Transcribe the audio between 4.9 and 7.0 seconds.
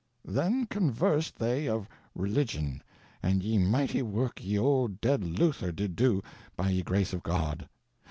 dead Luther did doe by ye